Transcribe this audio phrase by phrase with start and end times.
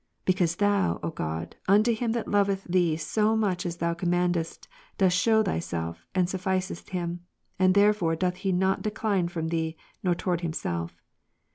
[0.25, 5.15] Because Thou, O God, unto him that loveth Thee so much as Thou commandest, dost
[5.15, 7.19] shew Thyself, and sufiicest him;
[7.59, 10.99] and therefore doth he not de cline from Thee, nor toward himself*.